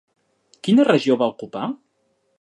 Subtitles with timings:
[0.67, 1.71] Quina regió va ocupar?